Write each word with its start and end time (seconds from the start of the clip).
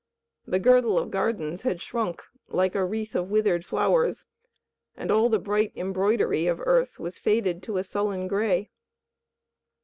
The 0.47 0.57
girdle 0.57 0.97
of 0.97 1.11
gardens 1.11 1.61
had 1.61 1.79
shrunk 1.79 2.23
like 2.47 2.73
a 2.73 2.83
wreath 2.83 3.13
of 3.13 3.29
withered 3.29 3.63
flowers, 3.63 4.25
and 4.97 5.11
all 5.11 5.29
the 5.29 5.37
bright 5.37 5.73
embroidery, 5.75 6.47
of 6.47 6.59
earth 6.61 6.97
was 6.99 7.19
faded 7.19 7.61
to 7.61 7.77
a 7.77 7.83
sullen 7.83 8.27
gray. 8.27 8.71